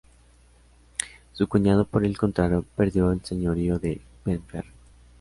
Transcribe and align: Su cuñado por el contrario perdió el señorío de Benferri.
Su 1.33 1.47
cuñado 1.47 1.85
por 1.85 2.03
el 2.03 2.17
contrario 2.17 2.65
perdió 2.75 3.11
el 3.11 3.23
señorío 3.23 3.77
de 3.77 4.01
Benferri. 4.25 4.71